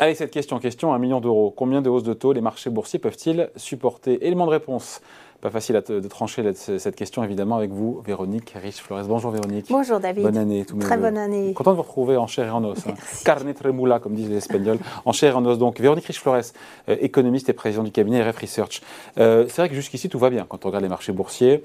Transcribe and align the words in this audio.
Allez, 0.00 0.14
cette 0.14 0.30
question, 0.30 0.58
question, 0.58 0.94
un 0.94 0.98
million 0.98 1.20
d'euros. 1.20 1.52
Combien 1.54 1.82
de 1.82 1.90
hausses 1.90 2.02
de 2.02 2.14
taux 2.14 2.32
les 2.32 2.40
marchés 2.40 2.70
boursiers 2.70 2.98
peuvent-ils 2.98 3.50
supporter 3.56 4.26
Élément 4.26 4.46
de 4.46 4.50
réponse. 4.50 5.02
Pas 5.42 5.50
facile 5.50 5.82
de 5.86 6.08
trancher 6.08 6.54
cette 6.54 6.96
question, 6.96 7.22
évidemment, 7.22 7.56
avec 7.56 7.70
vous, 7.70 8.00
Véronique 8.00 8.54
Riche-Flores. 8.56 9.04
Bonjour, 9.04 9.30
Véronique. 9.30 9.66
Bonjour, 9.68 10.00
David. 10.00 10.24
Bonne 10.24 10.38
année. 10.38 10.64
Très 10.80 10.96
bonne 10.96 11.18
année. 11.18 11.52
Content 11.52 11.72
de 11.72 11.76
vous 11.76 11.82
retrouver 11.82 12.16
en 12.16 12.26
chair 12.26 12.46
et 12.46 12.50
en 12.50 12.64
os. 12.64 12.78
Hein. 12.86 12.94
Carne 13.26 13.52
tremula, 13.52 13.98
comme 13.98 14.14
disent 14.14 14.30
les 14.30 14.38
Espagnols. 14.38 14.78
En 15.04 15.12
chair 15.12 15.34
et 15.34 15.36
en 15.36 15.44
os, 15.44 15.58
donc. 15.58 15.78
Véronique 15.78 16.06
Riche-Flores, 16.06 16.52
euh, 16.88 16.96
économiste 17.00 17.50
et 17.50 17.52
président 17.52 17.82
du 17.82 17.90
cabinet 17.90 18.22
RF 18.22 18.38
Research. 18.38 18.80
Euh, 19.18 19.44
c'est 19.48 19.60
vrai 19.60 19.68
que 19.68 19.74
jusqu'ici, 19.74 20.08
tout 20.08 20.18
va 20.18 20.30
bien 20.30 20.46
quand 20.48 20.64
on 20.64 20.68
regarde 20.68 20.82
les 20.82 20.88
marchés 20.88 21.12
boursiers. 21.12 21.62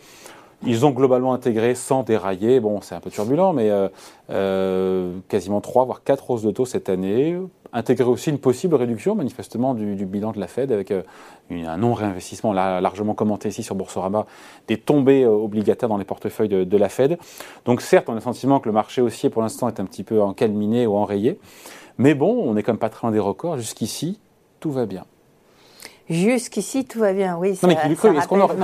Ils 0.65 0.85
ont 0.85 0.91
globalement 0.91 1.33
intégré 1.33 1.75
sans 1.75 2.03
dérailler. 2.03 2.59
Bon, 2.59 2.81
c'est 2.81 2.95
un 2.95 2.99
peu 2.99 3.09
turbulent, 3.09 3.53
mais 3.53 3.69
euh, 3.69 3.87
euh, 4.29 5.13
quasiment 5.27 5.61
trois, 5.61 5.85
voire 5.85 6.03
quatre 6.03 6.29
hausses 6.29 6.43
de 6.43 6.51
taux 6.51 6.65
cette 6.65 6.89
année. 6.89 7.37
Intégrer 7.73 8.09
aussi 8.09 8.29
une 8.29 8.39
possible 8.39 8.75
réduction, 8.75 9.15
manifestement, 9.15 9.73
du, 9.73 10.05
bilan 10.05 10.31
de 10.31 10.39
la 10.39 10.47
Fed 10.47 10.71
avec 10.71 10.91
euh, 10.91 11.03
un 11.51 11.77
non-réinvestissement 11.77 12.53
largement 12.53 13.13
commenté 13.13 13.49
ici 13.49 13.63
sur 13.63 13.75
Boursorama, 13.75 14.25
des 14.67 14.77
tombées 14.77 15.25
obligataires 15.25 15.89
dans 15.89 15.97
les 15.97 16.05
portefeuilles 16.05 16.49
de, 16.49 16.63
de, 16.63 16.77
la 16.77 16.89
Fed. 16.89 17.17
Donc, 17.65 17.81
certes, 17.81 18.07
on 18.09 18.13
a 18.13 18.15
le 18.15 18.21
sentiment 18.21 18.59
que 18.59 18.69
le 18.69 18.73
marché 18.73 19.01
haussier, 19.01 19.29
pour 19.29 19.41
l'instant, 19.41 19.67
est 19.67 19.79
un 19.79 19.85
petit 19.85 20.03
peu 20.03 20.21
encalminé 20.21 20.87
ou 20.87 20.95
enrayé. 20.95 21.39
Mais 21.97 22.13
bon, 22.13 22.43
on 22.43 22.53
n'est 22.53 22.63
quand 22.63 22.73
même 22.73 22.79
pas 22.79 22.89
très 22.89 23.07
loin 23.07 23.11
des 23.11 23.19
records. 23.19 23.57
Jusqu'ici, 23.57 24.19
tout 24.59 24.71
va 24.71 24.85
bien. 24.85 25.05
Jusqu'ici, 26.09 26.85
tout 26.85 26.99
va 26.99 27.13
bien, 27.13 27.35
oui. 27.35 27.57
non, 27.63 27.69
mais, 27.69 27.93
est-ce 27.93 28.27
qu'on 28.27 28.39
aurait... 28.39 28.55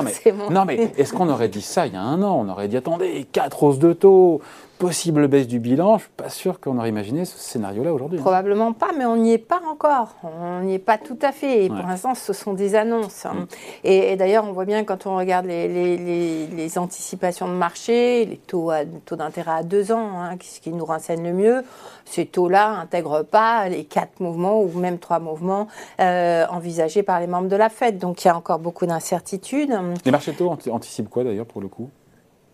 non, 0.52 0.66
mais 0.66 0.91
est-ce 0.96 1.12
qu'on 1.12 1.27
aurait 1.27 1.48
dit 1.48 1.63
ça 1.63 1.88
il 1.88 1.94
y 1.94 1.96
a 1.96 2.02
un 2.02 2.22
an? 2.22 2.46
On 2.46 2.49
aurait 2.49 2.68
dit 2.68 2.77
attendez, 2.77 3.26
quatre 3.32 3.63
hausses 3.63 3.80
de 3.80 3.94
taux, 3.94 4.41
possible 4.81 5.27
baisse 5.27 5.48
du 5.48 5.59
bilan, 5.59 5.90
je 5.90 5.93
ne 5.93 5.99
suis 5.99 6.10
pas 6.18 6.29
sûr 6.29 6.60
qu'on 6.60 6.79
aurait 6.79 6.90
imaginé 6.90 7.24
ce 7.24 7.37
scénario-là 7.37 7.93
aujourd'hui. 7.93 8.18
Hein. 8.18 8.24
Probablement 8.24 8.74
pas, 8.74 8.90
mais 8.98 9.05
on 9.05 9.15
n'y 9.15 9.32
est 9.34 9.37
pas 9.37 9.62
encore. 9.70 10.15
On 10.24 10.62
n'y 10.62 10.74
est 10.74 10.79
pas 10.79 10.98
tout 10.98 11.20
à 11.21 11.32
fait. 11.32 11.65
Et 11.65 11.68
pour 11.70 11.85
l'instant, 11.85 12.15
ce 12.15 12.34
sont 12.34 12.55
des 12.55 12.74
annonces. 12.74 13.27
Hein. 13.27 13.34
Mm. 13.34 13.46
Et, 13.84 14.15
d'ailleurs, 14.15 14.43
on 14.43 14.54
voit 14.54 14.65
bien 14.65 14.84
quand 14.84 15.05
on 15.05 15.18
regarde 15.18 15.46
les, 15.46 16.77
anticipations 16.77 17.48
de 17.48 17.54
marché, 17.54 18.26
les 18.26 18.37
taux, 18.37 18.71
taux 19.05 19.15
d'intérêt 19.15 19.52
à 19.52 19.63
deux 19.63 19.91
ans, 19.91 20.20
hein, 20.20 20.35
ce 20.41 20.59
qui 20.59 20.71
nous 20.71 20.85
renseigne 20.85 21.21
le 21.21 21.34
mieux, 21.34 21.63
ces 22.05 22.26
taux-là 22.26 22.77
n'intègrent 22.77 23.21
pas 23.21 23.70
les 23.70 23.84
quatre 23.84 24.20
mouvements 24.20 24.63
ou 24.63 24.71
même 24.79 24.98
trois 24.98 25.20
mouvements 25.20 25.68
euh, 25.99 26.48
envisagés 26.49 27.04
par 27.04 27.20
les 27.20 27.27
membres 27.27 27.49
de 27.49 27.55
la 27.55 27.70
Fed. 27.70 27.99
Donc 27.99 28.24
il 28.24 28.29
y 28.29 28.32
a 28.32 28.35
encore 28.35 28.57
beaucoup 28.57 28.87
d'incertitudes. 28.87 29.77
Les 30.05 30.12
marchés 30.12 30.32
de 30.32 30.37
taux 30.37 30.49
anticipent 30.49 31.09
quoi 31.09 31.24
d'ailleurs 31.24 31.46
pour 31.46 31.62
le 31.62 31.68
coup? 31.68 31.91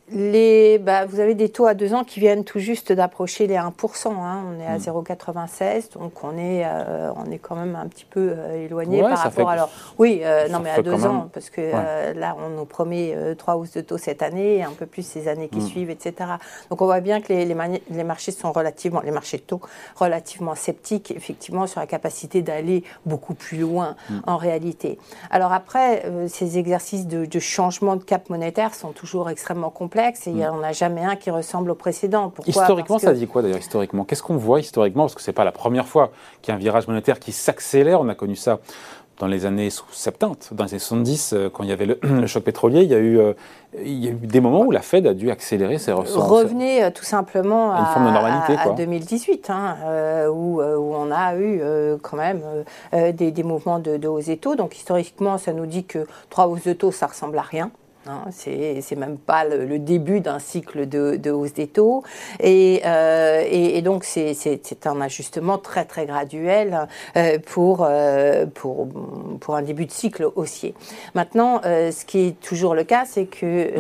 Les, 0.10 0.80
bah, 0.80 1.06
vous 1.06 1.20
avez 1.20 1.36
des 1.36 1.50
taux 1.50 1.66
à 1.66 1.74
deux 1.74 1.94
ans 1.94 2.06
qui 2.06 2.22
viennent 2.22 2.46
tout 2.46 2.60
juste 2.60 2.94
d'approcher 2.94 3.46
les 3.46 3.56
1%. 3.56 4.08
Hein. 4.08 4.44
On 4.48 4.60
est 4.60 4.66
à 4.66 4.78
0,96, 4.78 5.98
hmm. 5.98 6.00
donc 6.00 6.24
on 6.24 6.38
est, 6.38 6.64
euh, 6.66 7.12
on 7.18 7.30
est 7.30 7.40
quand 7.40 7.56
même 7.56 7.76
un 7.76 7.88
petit 7.88 8.06
peu 8.06 8.34
euh, 8.38 8.66
éloigné 8.66 9.02
par 9.02 9.18
rapport. 9.18 9.50
Alors, 9.50 9.70
oui, 9.98 10.22
euh, 10.24 10.48
non, 10.48 10.60
mais 10.60 10.70
à 10.70 10.82
deux 10.82 11.06
ans, 11.06 11.30
parce 11.34 11.50
que 11.50 11.62
là, 12.18 12.38
on 12.40 12.50
nous 12.50 12.66
promet 12.66 13.18
trois 13.38 13.58
hausses 13.58 13.74
de 13.74 13.82
taux 13.82 13.98
cette 13.98 14.22
année, 14.22 14.58
et 14.58 14.64
un 14.64 14.72
peu 14.72 14.86
plus 14.86 15.06
ces 15.06 15.28
années 15.28 15.50
qui 15.50 15.60
hmm. 15.60 15.68
suivent, 15.68 15.90
etc. 15.90 16.14
Donc, 16.70 16.82
on 16.82 16.86
voit 16.86 17.02
bien 17.02 17.20
que 17.20 17.34
les, 17.34 17.46
les, 17.46 18.04
marchés 18.04 18.32
sont 18.32 18.54
relativement, 18.54 19.02
les 19.02 19.12
marchés 19.12 19.38
de 19.38 19.44
taux, 19.44 19.62
relativement 19.96 20.56
sceptiques, 20.56 21.12
effectivement, 21.12 21.68
sur 21.68 21.82
la 21.82 21.88
capacité 21.88 22.42
d'aller 22.42 22.84
beaucoup 23.06 23.34
plus 23.34 23.58
loin 23.58 23.98
hmm. 24.10 24.20
en 24.26 24.38
réalité. 24.38 25.00
Alors 25.32 25.52
après, 25.52 26.04
ces 26.30 26.58
exercices 26.58 27.08
de, 27.08 27.26
de 27.26 27.40
changement 27.40 27.98
de 27.98 28.04
cap 28.04 28.30
monétaire 28.30 28.74
sont 28.74 28.92
toujours 28.92 29.30
extrêmement 29.30 29.70
complexes 29.70 29.97
et 29.98 30.14
il 30.28 30.36
n'y 30.36 30.48
en 30.48 30.62
a 30.64 30.72
jamais 30.72 31.04
un 31.04 31.16
qui 31.16 31.32
ressemble 31.32 31.72
au 31.72 31.76
précédent. 31.76 32.34
historiquement, 32.46 33.00
ça 33.00 33.14
dit 33.14 33.28
quoi 33.28 33.42
d'ailleurs 33.42 33.58
historiquement? 33.58 34.06
Qu'est-ce 34.06 34.24
qu'on 34.24 34.38
voit 34.38 34.60
historiquement? 34.60 35.04
Parce 35.04 35.16
que 35.16 35.22
ce 35.22 35.32
n'est 35.32 35.36
pas 35.36 35.46
la 35.46 35.52
première 35.52 35.88
fois 35.88 36.12
qu'il 36.42 36.52
y 36.52 36.54
a 36.54 36.56
un 36.56 36.60
virage 36.60 36.88
monétaire 36.88 37.20
qui 37.20 37.32
s'accélère. 37.32 38.02
On 38.02 38.10
a 38.10 38.16
connu 38.16 38.36
ça 38.36 38.60
dans 39.20 39.28
les 39.28 39.48
années 39.48 39.72
70, 39.72 40.54
dans 40.54 40.66
les 40.66 40.74
années 40.74 40.80
70, 40.80 41.34
euh, 41.34 41.50
quand 41.50 41.64
il 41.64 41.70
y 41.70 41.72
avait 41.72 41.86
le, 42.02 42.28
choc 42.28 42.44
pétrolier, 42.44 42.84
il 42.84 42.92
y, 42.92 42.94
a 42.94 43.00
eu, 43.00 43.20
euh, 43.20 43.34
il 43.84 44.04
y, 44.04 44.08
a 44.08 44.12
eu, 44.12 44.14
des 44.14 44.42
moments 44.42 44.62
où 44.62 44.72
la 44.72 44.82
Fed 44.82 45.08
a 45.08 45.16
dû 45.16 45.32
accélérer 45.32 45.80
ses 45.80 45.92
ressources. 45.92 46.28
Revenez 46.28 46.84
euh, 46.84 46.92
tout 46.92 47.04
simplement 47.04 47.74
à, 47.74 47.80
une 47.80 47.86
forme 47.88 48.06
de 48.06 48.12
normalité, 48.12 48.56
à, 48.58 48.70
2018, 48.70 49.50
hein, 49.50 49.76
où, 50.30 50.62
où, 50.62 50.96
on 50.96 51.12
a 51.12 51.36
eu 51.36 51.62
quand 52.02 52.18
même 52.18 52.42
des, 52.94 53.32
des, 53.32 53.44
mouvements 53.44 53.80
de, 53.80 53.98
de 53.98 54.08
hausse 54.08 54.26
des 54.26 54.38
taux. 54.38 54.56
Donc 54.56 54.76
historiquement, 54.76 55.38
ça 55.38 55.54
nous 55.54 55.66
dit 55.66 55.86
que 55.86 56.06
trois 56.30 56.48
hausses 56.48 56.64
de 56.64 56.74
taux, 56.74 56.92
ça 56.92 57.08
ressemble 57.08 57.38
à 57.40 57.42
rien. 57.42 57.72
Hein, 58.08 58.26
c'est 58.32 58.96
même 58.96 59.18
pas 59.18 59.44
le, 59.44 59.80
début 59.80 60.22
d'un 60.22 60.40
cycle 60.40 60.88
de, 60.88 61.32
hausse 61.32 61.54
des 61.54 61.68
taux. 61.68 62.04
Et, 62.40 62.82
euh, 62.86 63.82
donc, 63.82 64.04
c'est 64.04 64.86
un 64.86 65.02
ajustement 65.02 65.58
très, 65.58 65.86
très 65.86 66.06
graduel 66.06 66.88
euh, 67.16 67.38
pour, 67.46 67.86
euh, 67.88 68.46
pour, 68.46 68.88
pour 69.40 69.56
un 69.56 69.62
début 69.62 69.86
de 69.86 69.92
cycle 69.92 70.30
haussier. 70.36 70.74
Maintenant, 71.16 71.62
ce 71.64 72.06
qui 72.06 72.28
est 72.28 72.40
toujours 72.40 72.76
le 72.76 72.84
cas, 72.84 73.06
c'est 73.06 73.26
que 73.26 73.72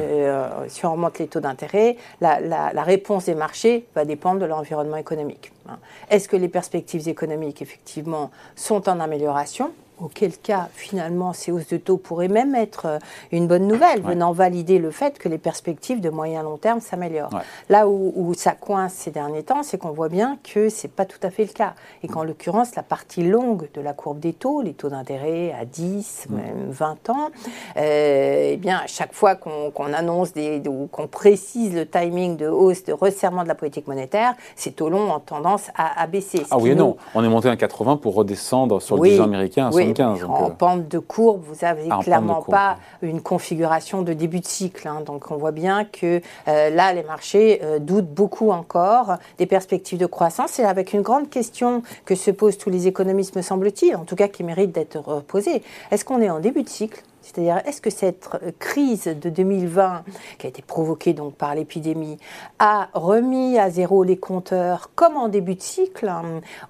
si 0.67 0.85
on 0.85 0.93
remonte 0.93 1.19
les 1.19 1.27
taux 1.27 1.39
d'intérêt, 1.39 1.97
la, 2.21 2.39
la, 2.39 2.83
réponse 2.83 3.25
des 3.25 3.35
marchés 3.35 3.85
va 3.95 4.05
dépendre 4.05 4.39
de 4.39 4.45
l'environnement 4.45 4.97
économique. 4.97 5.51
Hein. 5.67 5.77
Est-ce 6.09 6.29
que 6.29 6.37
les 6.37 6.47
perspectives 6.47 7.07
économiques, 7.07 7.61
effectivement, 7.61 8.31
sont 8.55 8.87
en 8.89 8.99
amélioration? 8.99 9.71
Auquel 9.99 10.37
cas, 10.37 10.67
finalement, 10.73 11.33
ces 11.33 11.51
hausses 11.51 11.67
de 11.67 11.77
taux 11.77 11.97
pourraient 11.97 12.27
même 12.27 12.55
être 12.55 12.85
euh, 12.85 12.99
une 13.31 13.47
bonne 13.47 13.67
nouvelle, 13.67 14.01
venant 14.01 14.31
valider 14.31 14.79
le 14.79 14.91
fait 14.91 15.17
que 15.17 15.27
les 15.27 15.37
perspectives 15.37 16.01
de 16.01 16.09
moyen 16.09 16.43
long 16.43 16.57
terme 16.57 16.81
s'améliorent. 16.81 17.41
Là 17.69 17.87
où, 17.87 18.33
ça 18.35 18.51
coince 18.51 18.93
ces 18.93 19.11
derniers 19.11 19.43
temps, 19.43 19.63
c'est 19.63 19.77
qu'on 19.77 19.91
voit 19.91 20.09
bien 20.09 20.37
que 20.43 20.69
ce 20.69 20.85
n'est 20.85 20.93
pas 20.93 21.05
tout 21.05 21.19
à 21.23 21.29
fait 21.29 21.43
le 21.43 21.53
cas. 21.53 21.73
Et 22.03 22.07
qu'en 22.07 22.23
l'occurrence, 22.23 22.75
la 22.75 22.83
partie 22.83 23.23
longue 23.23 23.69
de 23.73 23.81
la 23.81 23.93
courbe 23.93 24.19
des 24.19 24.33
taux, 24.33 24.61
les 24.61 24.73
taux 24.73 24.89
d'intérêt 24.89 25.53
à 25.59 25.65
10, 25.65 26.27
même 26.29 26.69
20 26.69 27.09
ans, 27.09 27.29
euh, 27.77 28.51
eh 28.53 28.57
bien, 28.57 28.77
à 28.83 28.87
chaque 28.87 29.13
fois 29.13 29.35
qu'on 29.35 29.93
annonce 29.93 30.33
des, 30.33 30.61
ou 30.67 30.87
qu'on 30.91 31.07
précise 31.07 31.73
le 31.73 31.85
timing 31.87 32.37
de 32.37 32.47
hausse, 32.47 32.83
de 32.83 32.93
resserrement 32.93 33.43
de 33.43 33.47
la 33.47 33.55
politique 33.55 33.87
monétaire, 33.87 34.35
ces 34.55 34.71
taux 34.71 34.89
longs 34.89 35.11
ont 35.11 35.19
tendance 35.19 35.69
à, 35.75 36.05
baisser. 36.07 36.43
Ah 36.51 36.57
oui 36.57 36.71
et 36.71 36.75
non, 36.75 36.97
on 37.15 37.23
est 37.23 37.29
monté 37.29 37.49
à 37.49 37.55
80 37.55 37.97
pour 37.97 38.15
redescendre 38.15 38.81
sur 38.81 38.97
le 38.97 39.09
10 39.09 39.21
américain 39.21 39.67
à 39.67 39.69
oui, 39.71 39.86
en 39.99 40.47
euh, 40.47 40.49
pente 40.49 40.87
de 40.87 40.99
courbe, 40.99 41.41
vous 41.43 41.65
n'avez 41.65 41.87
ah, 41.89 41.99
clairement 42.01 42.41
pas 42.41 42.77
une 43.01 43.21
configuration 43.21 44.01
de 44.01 44.13
début 44.13 44.39
de 44.39 44.45
cycle. 44.45 44.87
Hein. 44.87 45.01
donc 45.05 45.31
on 45.31 45.37
voit 45.37 45.51
bien 45.51 45.85
que 45.85 46.21
euh, 46.47 46.69
là, 46.69 46.93
les 46.93 47.03
marchés 47.03 47.61
euh, 47.63 47.79
doutent 47.79 48.09
beaucoup 48.09 48.51
encore 48.51 49.17
des 49.37 49.45
perspectives 49.45 49.99
de 49.99 50.05
croissance. 50.05 50.59
Et 50.59 50.63
avec 50.63 50.93
une 50.93 51.01
grande 51.01 51.29
question 51.29 51.83
que 52.05 52.15
se 52.15 52.31
posent 52.31 52.57
tous 52.57 52.69
les 52.69 52.87
économistes, 52.87 53.35
me 53.35 53.41
semble-t-il, 53.41 53.95
en 53.95 54.05
tout 54.05 54.15
cas 54.15 54.27
qui 54.27 54.43
mérite 54.43 54.71
d'être 54.71 55.21
posée. 55.21 55.63
Est-ce 55.91 56.05
qu'on 56.05 56.21
est 56.21 56.29
en 56.29 56.39
début 56.39 56.63
de 56.63 56.69
cycle? 56.69 57.03
C'est-à-dire, 57.27 57.61
est-ce 57.65 57.81
que 57.81 57.89
cette 57.89 58.29
crise 58.57 59.05
de 59.05 59.29
2020, 59.29 60.03
qui 60.37 60.47
a 60.47 60.49
été 60.49 60.61
provoquée 60.61 61.13
donc 61.13 61.35
par 61.35 61.55
l'épidémie, 61.55 62.17
a 62.57 62.87
remis 62.93 63.59
à 63.59 63.69
zéro 63.69 64.03
les 64.03 64.17
compteurs 64.17 64.91
comme 64.95 65.17
en 65.17 65.27
début 65.27 65.55
de 65.55 65.61
cycle, 65.61 66.09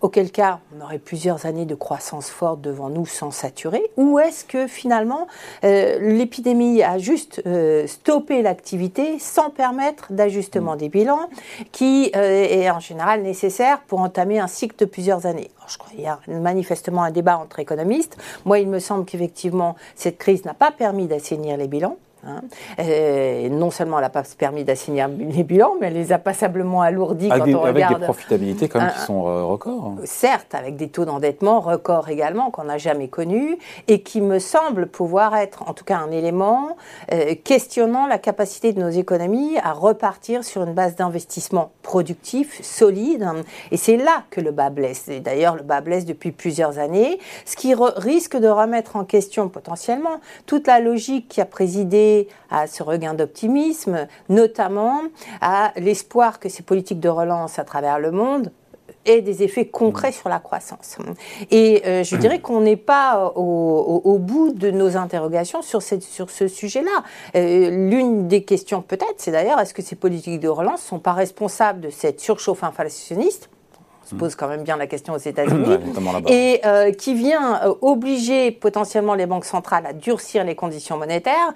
auquel 0.01 0.31
cas 0.31 0.59
on 0.75 0.84
aurait 0.84 0.97
plusieurs 0.97 1.45
années 1.45 1.66
de 1.66 1.75
croissance 1.75 2.29
forte 2.29 2.62
devant 2.62 2.90
nous 2.90 3.06
sans 3.06 3.29
saturer, 3.29 3.84
ou 3.97 4.18
est-ce 4.18 4.45
que 4.45 4.68
finalement 4.68 5.28
euh, 5.63 6.00
l'épidémie 6.00 6.81
a 6.81 6.97
juste 6.97 7.41
euh, 7.45 7.85
stoppé 7.85 8.41
l'activité 8.41 9.19
sans 9.19 9.51
permettre 9.51 10.12
d'ajustement 10.12 10.75
des 10.75 10.89
bilans, 10.89 11.29
qui 11.72 12.12
euh, 12.16 12.45
est 12.50 12.69
en 12.72 12.79
général 12.79 13.22
nécessaire 13.22 13.81
pour 13.81 14.00
entamer 14.00 14.39
un 14.39 14.47
cycle 14.47 14.75
de 14.79 14.85
plusieurs 14.85 15.28
années? 15.28 15.51
Je 15.68 15.78
crois 15.78 15.91
qu'il 15.91 16.01
y 16.01 16.07
a 16.07 16.19
manifestement 16.28 17.03
un 17.03 17.12
débat 17.12 17.38
entre 17.38 17.59
économistes. 17.59 18.18
Moi, 18.45 18.59
il 18.59 18.69
me 18.69 18.79
semble 18.79 19.03
qu'effectivement, 19.06 19.75
cette 19.95 20.18
crise 20.18 20.45
n'a 20.47 20.53
pas 20.53 20.71
permis 20.71 21.07
d'assainir 21.07 21.57
les 21.57 21.67
bilans. 21.67 21.97
Hein. 22.25 22.41
Non 23.50 23.72
seulement 23.72 23.97
elle 23.97 24.03
n'a 24.03 24.09
pas 24.09 24.23
permis 24.38 24.63
d'assigner 24.63 25.06
les 25.18 25.44
bilans, 25.44 25.75
mais 25.80 25.88
elle 25.88 25.94
les 25.94 26.12
a 26.12 26.18
passablement 26.19 26.81
alourdis 26.81 27.30
avec 27.31 27.39
quand 27.39 27.45
des, 27.45 27.56
on 27.56 27.63
avec 27.63 27.75
regarde. 27.75 28.00
des 28.00 28.06
profitabilités 28.06 28.68
quand 28.68 28.80
même 28.80 28.91
qui 28.91 29.00
sont 29.00 29.27
euh, 29.27 29.44
records. 29.44 29.95
Certes, 30.03 30.53
avec 30.56 30.75
des 30.75 30.89
taux 30.89 31.06
d'endettement 31.06 31.59
records 31.59 32.09
également 32.09 32.51
qu'on 32.51 32.65
n'a 32.65 32.77
jamais 32.77 33.07
connus 33.07 33.57
et 33.88 34.01
qui 34.01 34.21
me 34.21 34.39
semblent 34.39 34.88
pouvoir 34.88 35.36
être 35.36 35.68
en 35.68 35.74
tout 35.74 35.86
cas 35.86 35.97
un 35.97 36.12
élément 36.12 36.77
euh, 37.12 37.36
questionnant 37.44 38.07
la 38.07 38.18
capacité 38.18 38.74
de 38.74 38.81
nos 38.81 38.89
économies 38.89 39.57
à 39.63 39.74
repartir 39.74 40.44
sur 40.44 40.63
une 40.63 40.74
base 40.74 40.95
d'investissement 40.95 41.71
productif, 41.83 42.62
solide. 42.63 43.27
Et 43.71 43.77
c'est 43.77 43.97
là 43.97 44.24
que 44.30 44.41
le 44.41 44.51
bas 44.51 44.69
blesse. 44.69 45.07
Et 45.07 45.19
d'ailleurs, 45.19 45.56
le 45.56 45.63
bas 45.63 45.81
blesse 45.81 46.06
depuis 46.06 46.31
plusieurs 46.31 46.80
années, 46.80 47.19
ce 47.45 47.56
qui 47.56 47.74
risque 47.75 48.38
de 48.38 48.47
remettre 48.47 48.95
en 48.95 49.03
question 49.03 49.50
potentiellement 49.50 50.19
toute 50.45 50.68
la 50.68 50.80
logique 50.80 51.27
qui 51.27 51.41
a 51.41 51.45
présidé 51.45 52.06
à 52.50 52.68
ce 52.68 52.83
regain 52.83 53.13
d'optimisme, 53.13 54.07
notamment 54.30 55.01
à 55.42 55.71
l'espoir 55.75 56.39
que 56.39 56.50
ces 56.50 56.63
politiques 56.63 57.00
de 57.00 57.09
relance 57.09 57.59
à 57.59 57.63
travers 57.63 58.00
le 58.00 58.12
monde 58.12 58.51
aient 59.06 59.21
des 59.21 59.44
effets 59.44 59.68
concrets 59.68 60.12
sur 60.12 60.30
la 60.30 60.39
croissance. 60.39 60.98
Et 61.51 61.83
euh, 61.86 62.04
je 62.04 62.15
dirais 62.24 62.39
qu'on 62.39 62.62
n'est 62.62 62.75
pas 62.75 63.31
au, 63.36 64.18
bout 64.19 64.51
de 64.51 64.71
nos 64.71 64.98
interrogations 64.98 65.62
sur, 65.62 65.81
cette, 65.81 66.04
sur 66.04 66.30
ce 66.30 66.48
sujet-là. 66.48 67.04
Euh, 67.36 67.69
l'une 67.69 68.27
des 68.27 68.44
questions 68.44 68.81
peut-être, 68.81 69.15
c'est 69.18 69.31
d'ailleurs, 69.31 69.60
est-ce 69.60 69.74
que 69.74 69.81
ces 69.81 69.95
politiques 69.95 70.39
de 70.39 70.50
relance 70.50 70.83
ne 70.83 70.88
sont 70.88 71.00
pas 71.00 71.13
responsables 71.13 71.81
de 71.81 71.89
cette 71.89 72.19
surchauffe 72.19 72.63
inflationniste 72.63 73.50
se 74.07 74.15
pose 74.15 74.36
quand 74.36 74.48
même 74.48 74.63
bien 74.63 74.77
la 74.77 74.88
question 74.88 75.13
aux 75.13 75.18
États-Unis, 75.18 75.77
et 76.27 76.62
euh, 76.65 76.92
qui 76.92 77.13
vient 77.13 77.62
euh, 77.63 77.74
obliger 77.81 78.51
potentiellement 78.51 79.13
les 79.13 79.25
banques 79.25 79.45
centrales 79.45 79.86
à 79.86 79.94
durcir 79.94 80.44
les 80.44 80.56
conditions 80.56 80.98
monétaires 80.98 81.54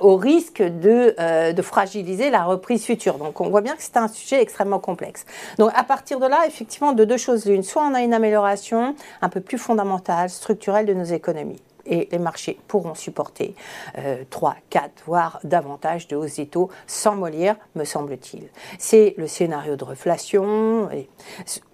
au 0.00 0.16
risque 0.16 0.62
de, 0.62 1.52
de 1.52 1.62
fragiliser 1.62 2.30
la 2.30 2.44
reprise 2.44 2.84
future. 2.84 3.18
Donc 3.18 3.40
on 3.40 3.48
voit 3.48 3.60
bien 3.60 3.74
que 3.74 3.82
c'est 3.82 3.96
un 3.96 4.08
sujet 4.08 4.40
extrêmement 4.40 4.78
complexe. 4.78 5.24
Donc 5.58 5.70
à 5.74 5.84
partir 5.84 6.20
de 6.20 6.26
là, 6.26 6.46
effectivement, 6.46 6.92
de 6.92 7.04
deux 7.04 7.16
choses 7.16 7.46
l'une, 7.46 7.62
soit 7.62 7.82
on 7.82 7.94
a 7.94 8.02
une 8.02 8.14
amélioration 8.14 8.94
un 9.22 9.28
peu 9.28 9.40
plus 9.40 9.58
fondamentale, 9.58 10.30
structurelle 10.30 10.86
de 10.86 10.94
nos 10.94 11.04
économies 11.04 11.60
et 11.86 12.08
les 12.10 12.18
marchés 12.18 12.58
pourront 12.68 12.94
supporter 12.94 13.54
3, 14.30 14.56
4, 14.70 14.90
voire 15.06 15.40
davantage 15.44 16.08
de 16.08 16.16
hausses 16.16 16.36
des 16.36 16.46
taux 16.46 16.70
sans 16.86 17.14
mollir, 17.14 17.56
me 17.74 17.84
semble-t-il. 17.84 18.48
C'est 18.78 19.14
le 19.16 19.26
scénario 19.26 19.76
de 19.76 19.84
reflation 19.84 20.88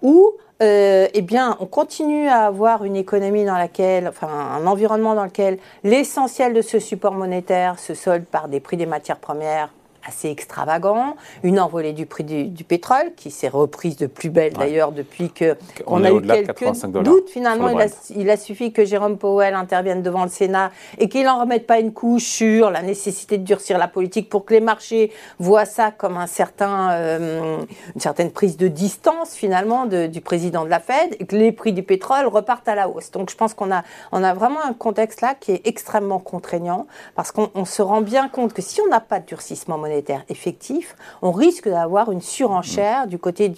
où 0.01 0.33
euh, 0.61 1.07
eh 1.13 1.21
bien, 1.21 1.57
on 1.59 1.65
continue 1.65 2.27
à 2.27 2.45
avoir 2.45 2.83
une 2.83 2.95
économie 2.95 3.45
dans 3.45 3.57
laquelle, 3.57 4.07
enfin, 4.07 4.27
un 4.27 4.67
environnement 4.67 5.15
dans 5.15 5.23
lequel 5.23 5.57
l'essentiel 5.83 6.53
de 6.53 6.61
ce 6.61 6.77
support 6.77 7.13
monétaire 7.13 7.79
se 7.79 7.95
solde 7.95 8.25
par 8.25 8.47
des 8.47 8.59
prix 8.59 8.77
des 8.77 8.85
matières 8.85 9.17
premières 9.17 9.73
assez 10.07 10.29
extravagant, 10.29 11.15
une 11.43 11.59
envolée 11.59 11.93
du 11.93 12.05
prix 12.05 12.23
du, 12.23 12.63
pétrole 12.63 13.13
qui 13.15 13.31
s'est 13.31 13.47
reprise 13.47 13.97
de 13.97 14.07
plus 14.07 14.29
belle 14.29 14.53
d'ailleurs 14.53 14.91
depuis 14.91 15.29
que 15.29 15.57
on, 15.85 16.03
a 16.03 16.11
eu 16.11 16.21
quelques 16.21 16.85
doutes. 17.03 17.29
Finalement, 17.29 17.69
il 18.15 18.29
a, 18.29 18.37
suffi 18.37 18.71
que 18.71 18.85
Jérôme 18.85 19.17
Powell 19.17 19.53
intervienne 19.53 20.01
devant 20.01 20.23
le 20.23 20.29
Sénat 20.29 20.71
et 20.97 21.09
qu'il 21.09 21.25
n'en 21.25 21.39
remette 21.39 21.67
pas 21.67 21.79
une 21.79 21.93
couche 21.93 22.23
sur 22.23 22.71
la 22.71 22.81
nécessité 22.81 23.37
de 23.37 23.43
durcir 23.43 23.77
la 23.77 23.87
politique 23.87 24.29
pour 24.29 24.45
que 24.45 24.53
les 24.53 24.61
marchés 24.61 25.11
voient 25.39 25.65
ça 25.65 25.91
comme 25.91 26.17
un 26.17 26.27
certain, 26.27 26.91
euh, 26.91 27.57
une 27.95 28.01
certaine 28.01 28.31
prise 28.31 28.57
de 28.57 28.67
distance 28.67 29.33
finalement 29.33 29.85
du 29.85 30.21
président 30.21 30.63
de 30.63 30.69
la 30.69 30.79
Fed 30.79 31.15
et 31.19 31.25
que 31.25 31.35
les 31.35 31.51
prix 31.51 31.73
du 31.73 31.83
pétrole 31.83 32.27
repartent 32.27 32.67
à 32.67 32.75
la 32.75 32.89
hausse. 32.89 33.11
Donc 33.11 33.29
je 33.29 33.35
pense 33.35 33.53
qu'on 33.53 33.71
a, 33.71 33.83
on 34.11 34.23
a 34.23 34.33
vraiment 34.33 34.63
un 34.63 34.73
contexte 34.73 35.21
là 35.21 35.35
qui 35.35 35.51
est 35.51 35.61
extrêmement 35.65 36.19
contraignant 36.19 36.87
parce 37.15 37.31
qu'on 37.31 37.65
se 37.65 37.81
rend 37.81 38.01
bien 38.01 38.29
compte 38.29 38.53
que 38.53 38.61
si 38.61 38.81
on 38.81 38.87
n'a 38.87 38.99
pas 38.99 39.19
de 39.19 39.25
durcissement 39.25 39.77
monétaire, 39.77 39.90
monétaire 39.91 40.23
effectif, 40.29 40.95
on 41.21 41.31
risque 41.31 41.67
d'avoir 41.67 42.11
une 42.11 42.21
surenchère 42.21 43.07
du 43.07 43.17
côté 43.17 43.51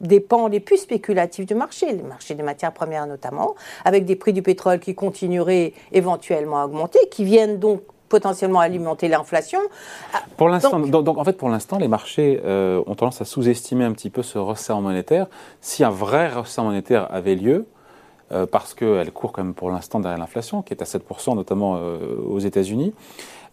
des 0.00 0.20
pans 0.20 0.48
les 0.48 0.60
plus 0.60 0.78
spéculatifs 0.78 1.46
du 1.46 1.54
marché, 1.54 1.92
le 1.92 2.02
marché 2.02 2.34
des 2.34 2.42
matières 2.42 2.72
premières 2.72 3.06
notamment, 3.06 3.54
avec 3.84 4.04
des 4.04 4.16
prix 4.16 4.32
du 4.32 4.42
pétrole 4.42 4.78
qui 4.78 4.94
continueraient 4.94 5.72
éventuellement 5.92 6.60
à 6.60 6.66
augmenter, 6.66 6.98
qui 7.10 7.24
viennent 7.24 7.58
donc 7.58 7.82
potentiellement 8.08 8.60
alimenter 8.60 9.08
l'inflation. 9.08 9.58
Ah, 10.14 10.22
pour 10.36 10.48
l'instant, 10.48 10.78
donc, 10.78 11.18
en 11.18 11.24
fait, 11.24 11.36
pour 11.36 11.48
l'instant, 11.48 11.78
les 11.78 11.88
marchés 11.88 12.40
euh, 12.44 12.82
ont 12.86 12.94
tendance 12.94 13.20
à 13.20 13.24
sous-estimer 13.24 13.84
un 13.84 13.92
petit 13.92 14.10
peu 14.10 14.22
ce 14.22 14.38
resserrement 14.38 14.88
monétaire. 14.88 15.26
Si 15.60 15.82
un 15.84 15.90
vrai 15.90 16.28
resserrement 16.28 16.70
monétaire 16.70 17.08
avait 17.12 17.34
lieu, 17.34 17.66
euh, 18.32 18.46
parce 18.46 18.74
qu'elle 18.74 19.12
court 19.12 19.32
quand 19.32 19.44
même 19.44 19.54
pour 19.54 19.70
l'instant 19.70 20.00
derrière 20.00 20.18
l'inflation, 20.18 20.62
qui 20.62 20.74
est 20.74 20.82
à 20.82 20.84
7%, 20.84 21.34
notamment 21.34 21.76
euh, 21.76 21.98
aux 22.28 22.40
États-Unis, 22.40 22.92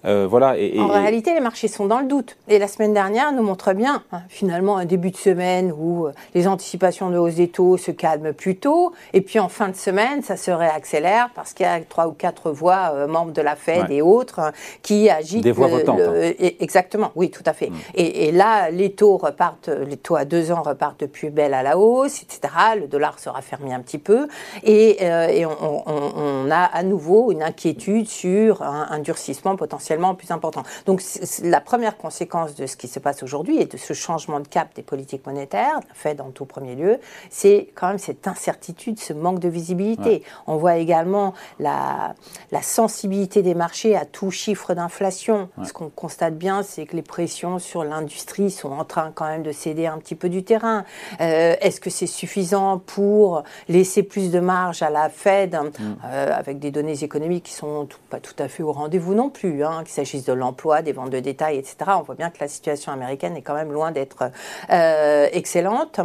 euh, 0.06 0.28
voilà, 0.30 0.58
et, 0.58 0.80
en 0.80 0.88
réalité, 0.88 1.34
les 1.34 1.40
marchés 1.40 1.68
sont 1.68 1.86
dans 1.86 2.00
le 2.00 2.08
doute. 2.08 2.36
Et 2.50 2.60
la 2.60 2.68
semaine 2.68 2.94
dernière 2.94 3.32
nous 3.32 3.44
montre 3.44 3.74
bien, 3.74 4.04
hein, 4.12 4.22
finalement, 4.28 4.78
un 4.78 4.86
début 4.86 5.12
de 5.12 5.18
semaine 5.18 5.74
où 5.78 6.08
euh, 6.08 6.12
les 6.36 6.48
anticipations 6.48 7.10
de 7.10 7.18
hausse 7.18 7.36
des 7.36 7.48
taux 7.48 7.78
se 7.78 7.92
calment 7.92 8.34
plus 8.34 8.58
tôt. 8.58 8.92
Et 9.14 9.22
puis 9.22 9.40
en 9.40 9.48
fin 9.48 9.70
de 9.70 9.76
semaine, 9.76 10.22
ça 10.22 10.36
se 10.36 10.52
réaccélère 10.52 11.30
parce 11.36 11.54
qu'il 11.54 11.66
y 11.66 11.70
a 11.70 11.80
trois 11.82 12.08
ou 12.08 12.12
quatre 12.12 12.52
voix 12.52 12.92
euh, 12.94 13.08
membres 13.08 13.32
de 13.32 13.42
la 13.42 13.56
Fed 13.56 13.90
et 13.90 14.02
autres 14.02 14.40
hein, 14.40 14.52
qui 14.82 15.10
agitent. 15.10 15.44
Des 15.44 15.52
voix 15.52 15.68
votantes. 15.68 16.02
Hein. 16.02 16.34
exactement, 16.60 17.12
oui, 17.16 17.32
tout 17.32 17.44
à 17.46 17.54
fait. 17.54 17.70
Mm. 17.70 17.76
Et, 17.96 18.32
là, 18.34 18.72
les 18.72 18.92
taux 18.92 19.18
repartent, 19.18 19.70
les 19.70 19.98
taux 19.98 20.16
à 20.16 20.26
deux 20.26 20.52
ans 20.52 20.64
repartent 20.64 21.02
de 21.02 21.06
plus 21.06 21.30
belle 21.30 21.54
à 21.54 21.64
la 21.64 21.78
hausse, 21.78 22.24
etc. 22.24 22.54
Le 22.80 22.88
dollar 22.88 23.20
se 23.20 23.30
raffermit 23.30 23.74
un 23.74 23.80
petit 23.80 23.98
peu. 23.98 24.28
Et, 24.64 25.04
et 25.04 25.46
on, 25.46 26.50
a 26.52 26.64
à 26.64 26.84
nouveau 26.84 27.32
une 27.32 27.44
inquiétude 27.44 28.08
sur 28.08 28.62
un 28.62 29.00
durcissement 29.00 29.56
potentiel 29.56 29.93
plus 30.16 30.32
important. 30.32 30.64
Donc 30.86 31.02
la 31.44 31.62
première 31.62 31.98
conséquence 31.98 32.56
de 32.56 32.66
ce 32.66 32.76
qui 32.76 32.88
se 32.88 33.00
passe 33.00 33.24
aujourd'hui 33.24 33.60
et 33.60 33.66
de 33.66 33.78
ce 33.78 33.94
changement 33.94 34.40
de 34.40 34.48
cap 34.48 34.70
des 34.76 34.84
politiques 34.84 35.26
monétaires, 35.26 35.80
fait 35.94 36.16
dans 36.16 36.32
tout 36.32 36.46
premier 36.46 36.76
lieu, 36.76 37.00
c'est 37.30 37.70
quand 37.76 37.88
même 37.88 37.98
cette 37.98 38.28
incertitude, 38.28 39.00
ce 39.00 39.14
manque 39.14 39.40
de 39.40 39.50
visibilité. 39.50 40.24
On 40.48 40.58
voit 40.58 40.78
également 40.78 41.34
la, 41.60 42.16
la, 42.52 42.62
sensibilité 42.62 43.42
des 43.42 43.56
marchés 43.56 43.96
à 43.96 44.06
tout 44.06 44.32
chiffre 44.32 44.74
d'inflation. 44.74 45.50
Ce 45.64 45.74
qu'on 45.74 45.90
constate 45.90 46.38
bien, 46.38 46.64
c'est 46.64 46.86
que 46.86 46.96
les 46.96 47.02
pressions 47.02 47.60
sur 47.60 47.84
l'industrie 47.84 48.52
sont 48.52 48.72
en 48.72 48.86
train 48.86 49.12
quand 49.14 49.26
même 49.26 49.44
de 49.44 49.52
céder 49.52 49.86
un 49.86 49.98
petit 49.98 50.16
peu 50.16 50.30
du 50.30 50.44
terrain. 50.44 50.86
Euh, 51.22 51.56
est-ce 51.62 51.80
que 51.80 51.90
c'est 51.90 52.08
suffisant 52.08 52.80
pour 52.80 53.44
laisser 53.68 54.04
plus 54.04 54.32
de 54.32 54.40
marge 54.40 54.82
à 54.82 54.90
la 54.90 55.10
Fed 55.10 55.56
mm. 55.56 55.84
euh, 56.06 56.32
avec 56.34 56.60
des 56.60 56.72
données 56.72 57.04
économiques 57.04 57.46
qui 57.46 57.54
sont 57.54 57.88
pas 58.10 58.20
tout 58.20 58.36
à 58.40 58.48
fait 58.48 58.64
au 58.64 58.72
rendez-vous 58.72 59.14
non 59.14 59.30
plus 59.30 59.64
hein, 59.64 59.83
qu'il 59.84 59.94
s'agisse 59.94 60.26
de 60.26 60.34
l'emploi, 60.34 60.82
des 60.82 60.92
ventes 60.92 61.10
de 61.10 61.20
détail, 61.20 61.58
etc. 61.58 61.76
On 61.98 62.02
voit 62.02 62.16
bien 62.16 62.30
que 62.30 62.38
la 62.40 62.48
situation 62.48 62.92
américaine 62.92 63.36
est 63.38 63.42
quand 63.42 63.54
même 63.54 63.72
loin 63.72 63.92
d'être 63.92 64.32
euh, 64.72 65.28
excellente. 65.32 66.00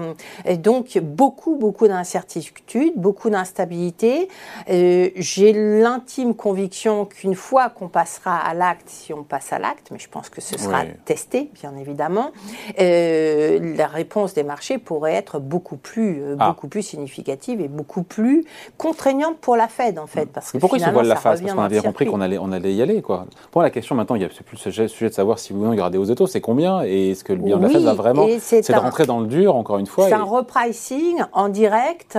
Et 0.45 0.57
donc, 0.57 0.99
beaucoup, 0.99 1.57
beaucoup 1.57 1.89
d'incertitudes, 1.89 2.95
beaucoup 2.97 3.31
d'instabilité. 3.31 4.29
Euh, 4.71 5.11
j'ai 5.17 5.53
l'intime 5.53 6.35
conviction 6.35 7.05
qu'une 7.05 7.35
fois 7.35 7.71
qu'on 7.71 7.89
passera 7.89 8.37
à 8.37 8.55
l'acte, 8.55 8.89
si 8.89 9.13
on 9.13 9.23
passe 9.23 9.53
à 9.53 9.59
l'acte, 9.59 9.89
mais 9.91 9.99
je 9.99 10.09
pense 10.09 10.29
que 10.29 10.41
ce 10.41 10.59
sera 10.59 10.83
testé, 11.05 11.51
bien 11.55 11.77
évidemment, 11.77 12.33
euh, 12.81 13.75
la 13.77 13.87
réponse 13.87 14.35
des 14.35 14.43
marchés 14.43 14.79
pourrait 14.79 15.15
être 15.15 15.39
beaucoup 15.39 15.77
plus, 15.77 16.23
ah. 16.39 16.49
beaucoup 16.49 16.69
plus 16.69 16.83
significative 16.83 17.61
et 17.61 17.69
beaucoup 17.69 18.03
plus 18.03 18.45
contraignante 18.77 19.39
pour 19.39 19.57
la 19.57 19.69
Fed, 19.69 19.99
en 19.99 20.07
fait. 20.07 20.27
Parce 20.27 20.53
que 20.53 20.59
pourquoi 20.59 20.79
ils 20.79 20.85
se 20.85 20.91
voilent 20.91 21.07
la 21.07 21.17
face? 21.17 21.41
Parce 21.41 21.53
qu'on 21.53 21.63
avait 21.63 21.81
compris 21.81 22.07
qu'on 22.07 22.21
allait, 22.21 22.39
on 22.39 22.53
allait 22.53 22.75
y 22.75 22.83
aller, 22.83 23.03
quoi. 23.03 23.27
La 23.63 23.71
question 23.71 23.95
maintenant, 23.95 24.17
il 24.17 24.21
n'y 24.21 24.25
a 24.25 24.29
plus 24.29 24.57
le 24.67 24.89
sujet, 24.89 25.09
de 25.09 25.15
savoir 25.15 25.39
si 25.39 25.53
ou 25.53 25.63
non 25.63 25.73
il 25.73 25.77
y 25.77 25.81
aura 25.81 25.91
des 25.91 25.99
hausses 25.99 26.09
de 26.09 26.15
taux, 26.15 26.27
c'est 26.27 26.41
combien 26.41 26.83
et 26.85 27.11
est-ce 27.11 27.25
que 27.25 27.33
le 27.33 27.41
bilan 27.41 27.59
de 27.59 27.65
la 27.65 27.69
Fed 27.69 27.83
va 27.83 27.95
vraiment. 27.95 28.27
C'est 28.41 28.69
de 28.69 28.79
rentrer 28.79 29.07
dans 29.07 29.21
le 29.21 29.27
dur, 29.27 29.57
encore 29.57 29.79
une 29.79 29.87
fois. 29.87 30.09
C'est 30.09 30.15
un 30.15 30.23
repricing 30.23 31.23
en 31.33 31.49
direct 31.49 32.19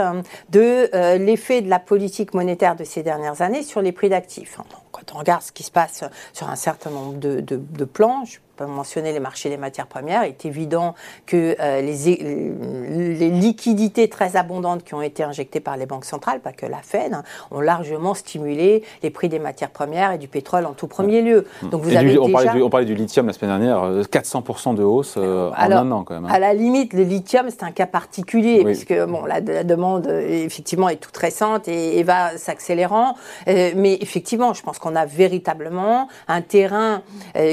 de 0.50 0.90
euh, 0.94 1.18
l'effet 1.18 1.62
de 1.62 1.70
la 1.70 1.80
politique 1.80 2.34
monétaire 2.34 2.76
de 2.76 2.84
ces 2.84 3.04
dernières 3.04 3.42
années 3.42 3.64
sur 3.64 3.82
les 3.82 3.92
prix 3.92 4.10
d'actifs. 4.10 4.58
Quand 4.92 5.14
on 5.16 5.20
regarde 5.20 5.42
ce 5.42 5.52
qui 5.52 5.64
se 5.64 5.72
passe 5.72 6.04
sur 6.34 6.50
un 6.50 6.56
certain 6.56 6.90
nombre 6.90 7.14
de, 7.20 7.40
de, 7.40 7.58
de 7.58 7.86
plans, 7.86 8.26
je 8.26 8.40
mentionner 8.68 9.12
les 9.12 9.20
marchés 9.20 9.50
des 9.50 9.58
matières 9.58 9.88
premières. 9.88 10.24
Il 10.26 10.30
est 10.30 10.46
évident 10.46 10.96
que 11.26 11.56
euh, 11.60 11.82
les, 11.82 13.16
les, 13.16 13.30
liquidités 13.30 14.10
très 14.10 14.36
abondantes 14.36 14.84
qui 14.84 14.94
ont 14.94 15.02
été 15.02 15.24
injectées 15.24 15.60
par 15.60 15.78
les 15.78 15.86
banques 15.86 16.06
centrales, 16.06 16.40
pas 16.40 16.52
que 16.52 16.66
la 16.66 16.82
Fed, 16.82 17.14
hein, 17.14 17.24
ont 17.52 17.62
largement 17.62 18.14
stimulé 18.14 18.84
les 19.04 19.10
prix 19.10 19.30
des 19.30 19.40
matières 19.40 19.70
premières 19.70 20.12
et 20.12 20.18
du 20.18 20.28
pétrole 20.28 20.66
en 20.66 20.74
tout 20.74 20.88
premier 20.88 21.22
lieu. 21.22 21.46
Donc 21.64 21.84
vous 21.84 21.96
avez 21.96 22.18
on, 22.18 22.32
parlait 22.32 22.52
du, 22.52 22.62
on, 22.62 22.70
parlait 22.70 22.86
du, 22.86 22.96
lithium 22.96 23.28
la 23.28 23.34
semaine 23.34 23.52
dernière, 23.52 24.02
400% 24.02 24.74
euh, 24.74 24.74
de 24.76 24.84
hausse 24.84 25.16
euh, 25.18 25.52
en 25.52 25.72
un 25.72 25.92
an 25.92 26.04
quand 26.04 26.16
même. 26.16 26.26
Hein. 26.26 26.30
À 26.32 26.40
la 26.40 26.54
limite, 26.54 26.94
le 26.94 27.04
lithium, 27.04 27.48
c'est 27.50 27.64
un 27.64 27.72
cas 27.72 27.86
particulier, 27.86 28.64
puisque 28.64 28.98
bon, 29.06 29.26
la, 29.26 29.42
demande 29.42 30.08
effectivement 30.08 30.90
est 30.90 30.98
toute 30.98 31.16
récente 31.18 31.68
et, 31.68 32.04
va 32.04 32.38
s'accélérant. 32.38 33.16
mais 33.46 33.98
effectivement, 34.02 34.54
je 34.54 34.64
pense 34.64 34.80
qu'on 34.80 34.96
a 34.96 35.06
véritablement 35.06 36.08
un 36.28 36.42
terrain 36.42 37.02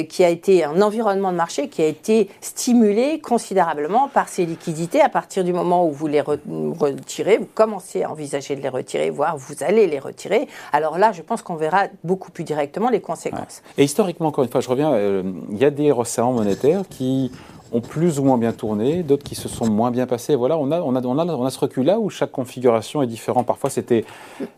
qui 0.09 0.25
a 0.25 0.29
été 0.29 0.65
un 0.65 0.81
environnement 0.81 0.96
environnement 0.97 1.31
de 1.31 1.37
marché 1.37 1.69
qui 1.69 1.83
a 1.83 1.87
été 1.87 2.31
stimulé 2.41 3.21
considérablement 3.21 4.09
par 4.09 4.29
ces 4.29 4.47
liquidités. 4.47 5.03
À 5.03 5.11
partir 5.11 5.45
du 5.45 5.53
moment 5.53 5.87
où 5.87 5.91
vous 5.91 6.07
les 6.07 6.23
retirez, 6.23 7.37
vous 7.37 7.49
commencez 7.55 8.03
à 8.03 8.11
envisager 8.11 8.57
de 8.57 8.63
les 8.63 8.71
retirer, 8.71 9.11
voire 9.11 9.37
vous 9.37 9.57
allez 9.61 9.87
les 9.87 9.99
retirer. 9.99 10.49
Alors 10.73 10.97
là, 10.99 11.13
je 11.13 11.21
pense 11.21 11.43
qu'on 11.43 11.57
verra 11.57 11.85
beaucoup 12.03 12.31
plus 12.31 12.45
directement 12.45 12.89
les 12.89 13.01
conséquences. 13.01 13.63
Et 13.77 13.85
historiquement, 13.85 14.29
encore 14.29 14.45
une 14.45 14.51
fois, 14.51 14.63
je 14.63 14.71
reviens, 14.71 14.93
euh, 14.93 15.23
il 15.51 15.59
y 15.59 15.65
a 15.67 15.71
des 15.71 15.93
resserrements 15.93 16.33
monétaires 16.33 16.83
qui 16.89 17.31
ont 17.73 17.81
plus 17.81 18.19
ou 18.19 18.25
moins 18.25 18.39
bien 18.39 18.53
tourné, 18.53 19.03
d'autres 19.03 19.25
qui 19.25 19.35
se 19.35 19.49
sont 19.49 19.69
moins 19.69 19.91
bien 19.91 20.07
passés. 20.07 20.35
Voilà, 20.35 20.57
on 20.57 20.71
a, 20.71 20.81
on 20.81 20.95
a, 20.95 21.05
on 21.05 21.19
a, 21.19 21.27
on 21.27 21.45
a 21.45 21.51
ce 21.51 21.59
recul-là 21.59 21.99
où 21.99 22.11
chaque 22.11 22.31
configuration 22.31 23.03
est 23.03 23.07
différente. 23.07 23.45
Parfois, 23.45 23.71
c'était 23.71 24.05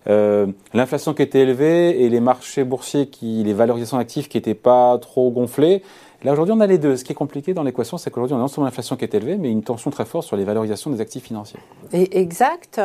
euh, 0.09 0.47
l'inflation 0.75 1.15
qui 1.15 1.23
était 1.23 1.41
élevée 1.41 2.05
et 2.05 2.09
les 2.11 2.21
marchés 2.21 2.65
boursiers, 2.65 3.09
qui, 3.09 3.43
les 3.45 3.55
valorisations 3.55 3.97
d'actifs 3.97 4.29
qui 4.29 4.37
n'étaient 4.37 4.55
pas 4.55 4.99
trop 4.99 5.31
gonflées. 5.31 5.83
Là, 6.25 6.33
aujourd'hui, 6.33 6.53
on 6.57 6.61
a 6.61 6.67
les 6.67 6.79
deux. 6.79 6.97
Ce 6.97 7.05
qui 7.05 7.13
est 7.13 7.15
compliqué 7.15 7.55
dans 7.55 7.63
l'équation, 7.63 7.97
c'est 7.97 8.11
qu'aujourd'hui, 8.11 8.35
on 8.35 8.39
a 8.39 8.41
non 8.41 8.49
seulement 8.49 8.67
l'inflation 8.67 8.97
qui 8.97 9.05
est 9.05 9.15
élevée, 9.15 9.37
mais 9.37 9.51
une 9.51 9.63
tension 9.63 9.91
très 9.93 10.05
forte 10.05 10.27
sur 10.27 10.37
les 10.37 10.45
valorisations 10.45 10.91
des 10.91 11.01
actifs 11.01 11.23
financiers. 11.23 11.61
exact. 11.93 12.81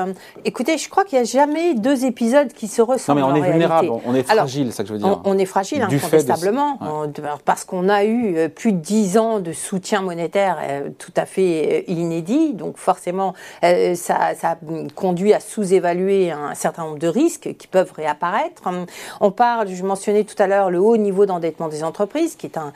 Écoutez, 0.46 0.78
je 0.78 0.88
crois 0.88 1.04
qu'il 1.04 1.18
n'y 1.18 1.24
a 1.24 1.26
jamais 1.26 1.74
deux 1.74 2.06
épisodes 2.06 2.54
qui 2.54 2.68
se 2.68 2.82
ressemblent. 2.82 3.22
Non, 3.22 3.34
mais 3.34 3.40
on 3.40 3.44
est 3.44 3.50
vulnérable, 3.50 3.90
on 4.06 4.14
est 4.14 4.24
fragile, 4.24 4.68
c'est 4.68 4.78
ça 4.78 4.84
que 4.84 4.90
je 4.90 4.94
veux 4.94 5.00
dire. 5.00 5.20
On, 5.24 5.38
est 5.38 5.46
fragile, 5.46 5.82
incontestablement, 5.82 6.78
parce 7.44 7.66
qu'on 7.66 7.90
a 7.90 8.04
eu 8.04 8.38
euh, 8.38 8.50
plus 8.50 8.72
de 8.72 8.78
dix 8.78 9.18
ans 9.18 9.40
de 9.40 9.52
soutien 9.52 10.02
monétaire 10.02 10.58
euh, 10.62 10.90
tout 10.98 11.14
à 11.16 11.26
fait 11.26 11.86
euh, 11.90 11.92
inédit. 11.92 12.54
Donc, 12.54 12.78
forcément, 12.78 13.34
ça, 13.62 14.36
ça 14.36 14.58
conduit 14.94 15.34
à 15.34 15.40
sous-évaluer 15.40 16.32
un 16.32 16.54
certain 16.54 16.84
nombre 16.84 17.00
de 17.00 17.08
risques 17.08 17.56
qui 17.58 17.68
peuvent 17.68 17.92
réapparaître. 17.96 18.62
On 19.22 19.32
parle, 19.32 19.70
je 19.70 19.84
mentionnais 19.84 20.24
tout 20.24 20.36
à 20.38 20.46
l'heure, 20.46 20.70
le 20.70 20.80
haut 20.80 20.98
niveau 20.98 21.26
d'endettement 21.26 21.68
des 21.68 21.84
entreprises, 21.84 22.36
qui 22.36 22.46
est 22.46 22.58
un 22.58 22.72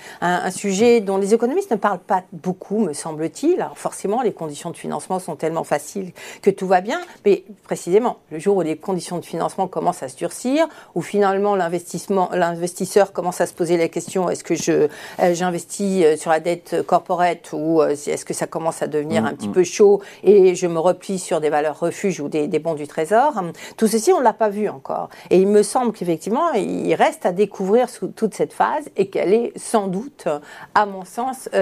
un, 0.47 0.47
sujet 0.52 1.02
dont 1.02 1.18
les 1.18 1.34
économistes 1.34 1.72
ne 1.72 1.76
parlent 1.78 2.00
pas 2.00 2.24
beaucoup, 2.32 2.80
me 2.80 2.94
semble-t-il. 2.94 3.62
Alors 3.62 3.78
forcément, 3.78 4.22
les 4.22 4.34
conditions 4.34 4.72
de 4.72 4.78
financement 4.78 5.20
sont 5.20 5.36
tellement 5.36 5.64
faciles 5.64 6.12
que 6.42 6.50
tout 6.50 6.68
va 6.68 6.82
bien, 6.82 7.00
mais 7.26 7.44
précisément, 7.64 8.18
le 8.32 8.40
jour 8.40 8.58
où 8.58 8.62
les 8.62 8.78
conditions 8.78 9.20
de 9.20 9.26
financement 9.26 9.68
commencent 9.68 10.04
à 10.04 10.10
se 10.10 10.18
durcir, 10.18 10.68
où 10.96 11.02
finalement 11.02 11.56
l'investissement, 11.56 12.30
l'investisseur 12.34 13.14
commence 13.14 13.42
à 13.42 13.48
se 13.48 13.54
poser 13.54 13.78
la 13.78 13.88
question 13.88 14.30
est-ce 14.30 14.44
que 14.44 14.56
je 14.56 14.88
euh, 15.20 15.34
j'investis 15.34 16.04
euh, 16.04 16.18
sur 16.18 16.32
la 16.32 16.40
dette 16.40 16.84
corporate 16.86 17.50
ou 17.54 17.82
euh, 17.82 17.90
est-ce 17.90 18.26
que 18.26 18.34
ça 18.34 18.48
commence 18.48 18.82
à 18.82 18.88
devenir 18.88 19.24
mm, 19.24 19.26
un 19.26 19.34
petit 19.34 19.50
mm. 19.50 19.54
peu 19.54 19.64
chaud 19.64 20.02
et 20.24 20.56
je 20.56 20.68
me 20.68 20.80
replie 20.80 21.20
sur 21.20 21.42
des 21.42 21.50
valeurs 21.50 21.80
refuges 21.80 22.20
ou 22.20 22.30
des, 22.30 22.48
bons 22.60 22.76
du 22.76 22.88
trésor? 22.88 23.34
Tout 23.78 23.88
ceci, 23.88 24.12
on 24.12 24.20
ne 24.20 24.24
l'a 24.24 24.34
pas 24.34 24.50
vu 24.50 24.70
encore. 24.70 25.10
Et 25.30 25.38
il 25.38 25.48
me 25.48 25.64
semble 25.64 25.94
qu'effectivement, 25.94 26.52
il 26.54 26.94
reste 26.96 27.26
à 27.26 27.32
découvrir 27.32 27.90
sous 27.90 28.08
toute 28.08 28.34
cette 28.34 28.54
phase 28.54 28.86
et 28.96 29.10
qu'elle 29.10 29.34
est 29.34 29.54
sans 29.58 29.88
doute, 29.88 30.28
à 30.76 30.86
mon 30.86 31.06
sens, 31.06 31.50
une, 31.54 31.60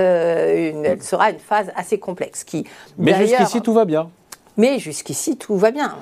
elle 0.86 1.02
sera 1.02 1.32
une 1.32 1.40
phase 1.40 1.72
assez 1.76 2.00
complexe. 2.00 2.44
Qui, 2.44 2.66
Mais 2.98 3.16
jusqu'ici, 3.16 3.62
tout 3.62 3.74
va 3.74 3.86
bien. 3.86 4.10
Mais 4.58 4.80
jusqu'ici, 4.80 5.38
tout 5.38 5.58
va 5.58 5.72
bien. 5.72 5.96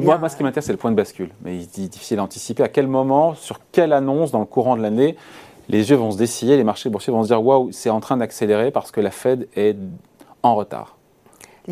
Moi, 0.00 0.28
ce 0.28 0.36
qui 0.36 0.42
m'intéresse, 0.42 0.66
c'est 0.66 0.72
le 0.72 0.78
point 0.78 0.90
de 0.90 0.96
bascule. 0.96 1.30
Mais 1.42 1.56
il 1.56 1.62
est 1.62 1.88
difficile 1.88 2.18
à 2.18 2.22
anticiper. 2.22 2.62
À 2.62 2.68
quel 2.68 2.86
moment, 2.86 3.34
sur 3.34 3.60
quelle 3.70 3.92
annonce 3.92 4.30
dans 4.30 4.40
le 4.40 4.46
courant 4.46 4.76
de 4.76 4.82
l'année, 4.82 5.16
les 5.68 5.90
yeux 5.90 5.96
vont 5.96 6.10
se 6.10 6.18
dessiller, 6.18 6.56
les 6.56 6.64
marchés 6.64 6.88
boursiers 6.88 7.12
vont 7.12 7.22
se 7.22 7.28
dire 7.28 7.44
waouh, 7.44 7.70
c'est 7.72 7.90
en 7.90 8.00
train 8.00 8.16
d'accélérer 8.16 8.70
parce 8.70 8.90
que 8.90 9.00
la 9.00 9.10
Fed 9.10 9.48
est 9.54 9.76
en 10.42 10.54
retard. 10.54 10.97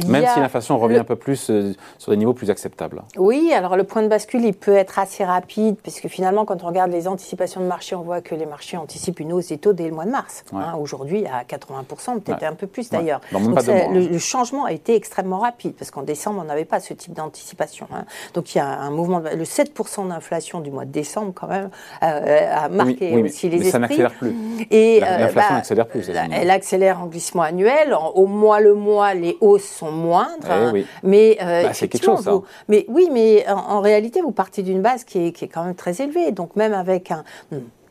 Même 0.06 0.26
si 0.32 0.40
l'inflation 0.40 0.78
revient 0.78 0.98
un 0.98 1.04
peu 1.04 1.16
plus 1.16 1.50
euh, 1.50 1.72
sur 1.98 2.10
des 2.10 2.18
niveaux 2.18 2.34
plus 2.34 2.50
acceptables. 2.50 3.02
Oui, 3.16 3.52
alors 3.54 3.76
le 3.76 3.84
point 3.84 4.02
de 4.02 4.08
bascule, 4.08 4.44
il 4.44 4.54
peut 4.54 4.74
être 4.74 4.98
assez 4.98 5.24
rapide, 5.24 5.76
puisque 5.82 6.08
finalement, 6.08 6.44
quand 6.44 6.62
on 6.62 6.66
regarde 6.66 6.90
les 6.90 7.08
anticipations 7.08 7.60
de 7.60 7.66
marché, 7.66 7.96
on 7.96 8.02
voit 8.02 8.20
que 8.20 8.34
les 8.34 8.46
marchés 8.46 8.76
anticipent 8.76 9.20
une 9.20 9.32
hausse 9.32 9.48
des 9.48 9.58
taux 9.58 9.72
dès 9.72 9.88
le 9.88 9.94
mois 9.94 10.04
de 10.04 10.10
mars. 10.10 10.44
Hein. 10.52 10.74
Aujourd'hui, 10.78 11.24
à 11.26 11.44
80%, 11.44 12.20
peut-être 12.20 12.42
un 12.42 12.54
peu 12.54 12.66
plus 12.66 12.90
d'ailleurs. 12.90 13.20
Donc 13.32 13.42
le, 13.88 14.18
changement 14.18 14.64
a 14.64 14.72
été 14.72 14.94
extrêmement 14.94 15.38
rapide, 15.38 15.74
parce 15.78 15.90
qu'en 15.90 16.02
décembre, 16.02 16.40
on 16.42 16.44
n'avait 16.44 16.64
pas 16.64 16.80
ce 16.80 16.92
type 16.94 17.12
d'anticipation. 17.12 17.86
Hein. 17.94 18.04
Donc 18.34 18.54
il 18.54 18.58
y 18.58 18.60
a 18.60 18.66
un 18.66 18.90
mouvement, 18.90 19.20
de, 19.20 19.30
le 19.30 19.44
7% 19.44 20.08
d'inflation 20.08 20.60
du 20.60 20.70
mois 20.70 20.84
de 20.84 20.90
décembre, 20.90 21.32
quand 21.34 21.46
même, 21.46 21.70
euh, 22.02 22.54
a 22.54 22.68
marqué 22.68 23.16
aussi 23.22 23.48
les 23.48 23.58
mais 23.58 23.70
ça 23.70 23.78
n'accélère 23.78 24.12
plus. 24.12 24.34
Euh, 24.72 25.00
l'inflation 25.00 25.54
bah, 25.54 25.58
accélère 25.58 25.86
plus. 25.86 26.10
Elle 26.10 26.50
accélère 26.50 27.00
en 27.00 27.06
glissement 27.06 27.42
annuel. 27.42 27.96
Au 28.14 28.26
mois 28.26 28.60
le 28.60 28.74
mois, 28.74 29.14
les 29.14 29.36
hausses 29.40 29.64
sont 29.64 29.85
moindres. 29.90 30.74
Eh 30.74 30.84
mais 31.02 31.38
euh, 31.40 31.64
bah, 31.64 31.72
c'est 31.72 31.88
quelque 31.88 32.04
chose. 32.04 32.28
mais 32.68 32.84
oui, 32.88 33.08
mais 33.12 33.46
en, 33.48 33.80
réalité, 33.80 34.20
vous 34.20 34.32
partez 34.32 34.62
d'une 34.62 34.82
base 34.82 35.04
qui 35.04 35.26
est, 35.26 35.32
qui 35.32 35.44
est, 35.44 35.48
quand 35.48 35.64
même 35.64 35.74
très 35.74 36.00
élevée. 36.02 36.32
Donc 36.32 36.56
même 36.56 36.72
avec 36.72 37.10
un 37.10 37.24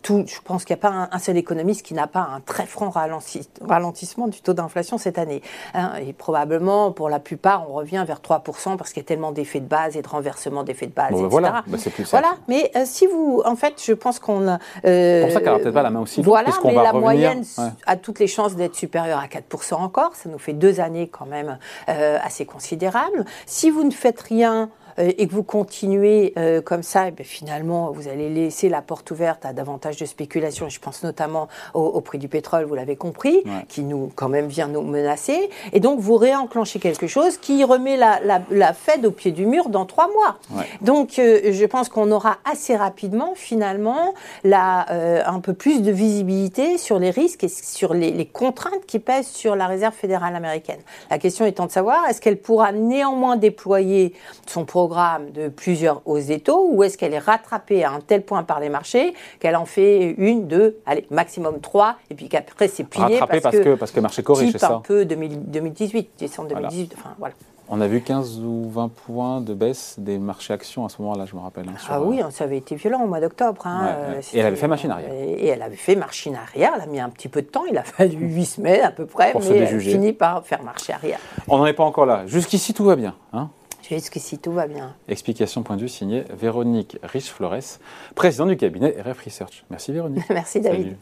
je 0.08 0.42
pense 0.44 0.66
qu'il 0.66 0.76
n'y 0.76 0.80
a 0.80 0.90
pas 0.90 1.10
un, 1.12 1.20
seul 1.20 1.38
économiste 1.38 1.86
qui 1.86 1.94
n'a 1.94 2.08
pas 2.08 2.28
un 2.36 2.40
très 2.40 2.66
franc 2.66 2.90
ralentissement 2.90 4.28
du 4.28 4.42
taux 4.42 4.54
d'inflation 4.54 4.98
cette 4.98 5.18
année. 5.18 5.42
Hein. 5.74 5.94
et 6.06 6.14
probablement, 6.14 6.92
pour 6.92 7.10
la 7.10 7.20
plupart, 7.20 7.70
on 7.70 7.74
revient 7.74 8.04
vers 8.08 8.20
3% 8.20 8.78
parce 8.78 8.92
qu'il 8.92 9.02
y 9.02 9.06
a 9.06 9.08
tellement 9.08 9.32
d'effets 9.32 9.60
de 9.60 9.68
base 9.68 9.98
et 9.98 10.02
de 10.02 10.08
renversement 10.08 10.64
d'effets 10.64 10.88
de 10.88 10.94
base, 10.94 11.12
etc. 11.12 11.28
Voilà, 11.30 11.64
bah, 11.68 11.78
c'est 11.80 11.90
plus 11.90 12.10
Voilà, 12.10 12.34
mais 12.48 12.72
euh, 12.76 12.84
si 12.86 13.08
vous, 13.08 13.42
en 13.46 13.56
fait, 13.56 13.82
je 13.84 13.94
pense 13.94 14.20
qu'on. 14.20 14.58
Euh, 14.86 15.24
pour 15.24 15.32
ça 15.32 15.40
qu'elle 15.40 15.54
n'a 15.54 15.60
peut-être 15.60 15.74
pas 15.74 15.84
la 15.84 15.90
main 15.90 16.02
aussi. 16.02 16.22
Voilà, 16.22 16.50
mais 16.64 16.74
la 16.74 16.94
moyenne 16.94 17.44
a 17.86 17.98
toutes 17.98 18.20
les 18.20 18.28
chances 18.28 18.56
d'être 18.56 18.76
supérieure 18.76 19.20
à 19.20 19.28
4% 19.28 19.76
encore. 19.76 20.16
Ça 20.16 20.30
nous 20.30 20.40
fait 20.40 20.54
deux 20.54 20.80
années 20.80 21.08
quand 21.08 21.26
même 21.26 21.58
euh, 21.90 22.18
assez 22.24 22.46
considérables. 22.46 23.26
Si 23.46 23.70
vous 23.70 23.84
ne 23.84 23.92
faites 23.92 24.22
rien... 24.22 24.70
Euh, 25.00 25.12
et 25.18 25.28
que 25.28 25.34
vous 25.34 25.44
continuez 25.44 26.34
euh, 26.38 26.62
comme 26.62 26.84
ça, 26.84 27.08
et 27.08 27.14
eh 27.18 27.24
finalement, 27.24 27.92
vous 27.92 28.08
allez 28.08 28.30
laisser 28.30 28.70
la 28.70 28.82
porte 28.82 29.12
ouverte 29.12 29.46
à 29.46 29.54
davantage 29.54 29.98
de 29.98 30.06
spéculation. 30.06 30.70
Je 30.70 30.80
pense 30.80 31.04
notamment 31.04 31.48
au, 31.74 32.02
prix 32.02 32.18
du 32.18 32.28
pétrole, 32.28 32.66
vous 32.66 32.76
l'avez 32.76 32.96
compris, 32.96 33.44
qui 33.68 33.82
nous, 33.82 34.12
quand 34.16 34.30
même, 34.30 34.48
vient 34.48 34.68
nous 34.68 34.82
menacer. 34.82 35.50
Et 35.74 35.80
donc, 35.80 36.00
vous 36.00 36.16
réenclenchez 36.16 36.80
quelque 36.80 37.08
chose 37.08 37.38
qui 37.38 37.64
remet 37.64 37.98
la, 37.98 38.20
la, 38.50 38.74
Fed 38.74 39.06
au 39.06 39.12
pied 39.12 39.32
du 39.32 39.46
mur 39.46 39.70
dans 39.70 39.86
trois 39.86 40.08
mois. 40.08 40.38
Donc, 40.82 41.20
euh, 41.20 41.52
je 41.52 41.66
pense 41.66 41.90
qu'on 41.90 42.12
aura 42.12 42.38
assez 42.50 42.76
rapidement, 42.76 43.34
finalement, 43.36 44.14
la, 44.44 44.86
un 45.28 45.40
peu 45.40 45.54
plus 45.54 45.82
de 45.82 45.92
visibilité 45.92 46.78
sur 46.78 47.00
les 47.00 47.10
risques 47.10 47.44
et 47.44 47.48
sur 47.48 47.94
les, 47.94 48.12
les 48.12 48.26
contraintes 48.26 48.86
qui 48.86 49.00
pèsent 49.00 49.28
sur 49.28 49.56
la 49.56 49.68
Réserve 49.68 49.94
fédérale 49.94 50.36
américaine. 50.36 50.80
La 51.10 51.18
question 51.18 51.46
étant 51.46 51.66
de 51.66 51.72
savoir, 51.72 52.08
est-ce 52.08 52.22
qu'elle 52.22 52.40
pourra 52.40 52.72
néanmoins 52.72 53.38
déployer 53.38 54.14
son 54.46 54.66
programme 54.66 54.85
programme 54.86 55.32
de 55.32 55.48
plusieurs 55.48 56.04
hausses 56.06 56.28
des 56.28 56.40
taux 56.40 56.70
ou 56.72 56.84
est-ce 56.84 56.96
qu'elle 56.96 57.16
est 57.16 57.20
rattrapée 57.20 57.84
à 57.84 57.92
un 57.92 58.02
tel 58.02 58.22
point 58.22 58.44
par 58.44 58.60
les 58.60 58.70
marchés 58.70 59.16
qu'elle 59.40 59.56
en 59.56 59.66
fait 59.66 60.14
une, 60.20 60.48
deux, 60.48 60.78
allez, 60.86 61.08
maximum 61.10 61.60
trois, 61.60 61.96
et 62.12 62.14
puis 62.14 62.30
qu'après 62.30 62.68
c'est 62.68 62.84
plié 62.84 63.18
parce, 63.18 63.42
parce, 63.42 63.58
que, 63.58 63.74
parce 63.74 63.92
que 63.92 63.96
le 63.96 64.02
marché 64.04 64.22
corrige, 64.22 64.52
c'est 64.52 64.60
ça 64.60 64.76
un 64.76 64.80
peu 64.82 65.04
2018, 65.04 66.12
décembre 66.20 66.50
2018, 66.50 66.94
enfin 66.98 67.16
voilà. 67.18 67.34
On 67.68 67.82
a 67.82 67.88
vu 67.88 68.02
15 68.02 68.42
ou 68.42 68.70
20 68.70 68.90
points 68.90 69.42
de 69.42 69.56
baisse 69.56 69.96
des 69.98 70.20
marchés 70.20 70.54
actions 70.54 70.86
à 70.86 70.90
ce 70.90 71.02
moment-là, 71.02 71.26
je 71.26 71.36
me 71.36 71.42
rappelle. 71.42 71.68
Hein, 71.68 71.74
ah 71.90 72.00
oui, 72.00 72.22
ça 72.30 72.44
avait 72.44 72.58
été 72.58 72.76
violent 72.76 73.02
au 73.02 73.08
mois 73.08 73.20
d'octobre. 73.20 73.66
Hein, 73.66 73.88
euh, 73.88 74.22
et 74.34 74.38
elle 74.38 74.46
avait 74.46 74.56
fait 74.56 74.68
machine 74.68 74.92
arrière. 74.92 75.12
Et 75.12 75.48
elle 75.48 75.64
avait 75.64 75.76
fait 75.76 75.96
machine 75.96 76.36
arrière. 76.36 76.74
Elle 76.76 76.82
a 76.84 76.86
mis 76.86 77.00
un 77.00 77.10
petit 77.10 77.28
peu 77.28 77.42
de 77.42 77.48
temps. 77.48 77.66
Il 77.68 77.76
a 77.76 77.84
fallu 77.84 78.18
8 78.18 78.46
semaines 78.46 78.86
à 78.86 78.92
peu 78.92 79.08
près, 79.08 79.34
mais 79.34 79.58
elle 79.58 79.82
finit 79.82 80.14
par 80.14 80.46
faire 80.46 80.62
marche 80.62 80.92
arrière. 80.92 81.18
On 81.48 81.58
n'en 81.58 81.66
est 81.66 81.74
pas 81.74 81.84
encore 81.84 82.06
là. 82.06 82.28
Jusqu'ici, 82.28 82.76
tout 82.76 82.86
va 82.86 82.96
bien. 82.96 83.16
Hein 83.34 83.50
jusqu'ici 83.90 84.38
tout 84.38 84.52
va 84.52 84.68
bien. 84.68 84.96
Explication 85.08 85.64
point 85.64 85.76
de 85.76 85.82
vue 85.82 85.90
signée 85.90 86.24
Véronique 86.36 86.98
Riche-Flores, 87.04 87.80
présidente 88.16 88.50
du 88.50 88.58
cabinet 88.58 88.96
RF 89.02 89.22
Research. 89.24 89.64
Merci 89.70 89.92
Véronique. 89.92 90.24
Merci 90.30 90.62
David. 90.62 90.98